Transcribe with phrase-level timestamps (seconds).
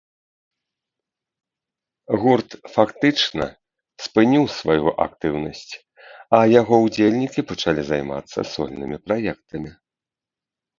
[2.23, 3.45] Гурт фактычна
[4.07, 5.73] спыніў сваю актыўнасць,
[6.41, 9.71] а яго ўдзельнікі пачалі займацца сольнымі праектамі.